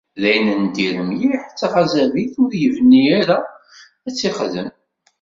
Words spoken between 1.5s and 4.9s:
taxazabit i ur ibni ara ad tt-ixdem.